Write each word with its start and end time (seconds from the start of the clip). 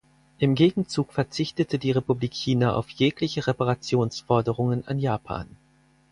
Im 0.39 0.55
Gegenzug 0.55 1.13
verzichtete 1.13 1.77
die 1.77 1.91
Republik 1.91 2.33
China 2.33 2.73
auf 2.73 2.89
jegliche 2.89 3.45
Reparationsforderungen 3.45 4.87
an 4.87 4.97
Japan. 4.97 5.45